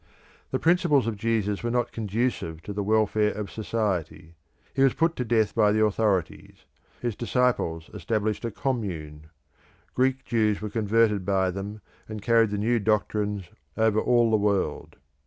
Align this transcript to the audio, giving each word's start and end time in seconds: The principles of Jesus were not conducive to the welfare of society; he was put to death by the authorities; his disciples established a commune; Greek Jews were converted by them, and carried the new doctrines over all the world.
The 0.49 0.57
principles 0.57 1.05
of 1.05 1.15
Jesus 1.15 1.61
were 1.61 1.69
not 1.69 1.91
conducive 1.91 2.63
to 2.63 2.73
the 2.73 2.81
welfare 2.81 3.33
of 3.33 3.51
society; 3.51 4.33
he 4.73 4.81
was 4.81 4.95
put 4.95 5.15
to 5.17 5.23
death 5.23 5.53
by 5.53 5.71
the 5.71 5.85
authorities; 5.85 6.65
his 6.99 7.15
disciples 7.15 7.87
established 7.93 8.43
a 8.43 8.49
commune; 8.49 9.27
Greek 9.93 10.25
Jews 10.25 10.59
were 10.59 10.71
converted 10.71 11.23
by 11.23 11.51
them, 11.51 11.81
and 12.09 12.19
carried 12.19 12.49
the 12.49 12.57
new 12.57 12.79
doctrines 12.79 13.51
over 13.77 13.99
all 13.99 14.31
the 14.31 14.37
world. 14.37 14.95